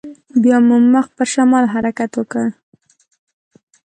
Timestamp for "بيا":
0.41-0.57